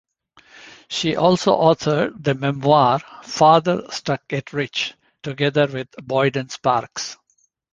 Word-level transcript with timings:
She 0.87 1.15
also 1.15 1.51
authored 1.53 2.23
the 2.23 2.33
memoir 2.33 3.01
"Father 3.21 3.83
Struck 3.91 4.23
It 4.33 4.51
Rich" 4.51 4.95
together 5.21 5.67
with 5.67 5.91
Boyden 6.01 6.47
Sparkes. 6.49 7.17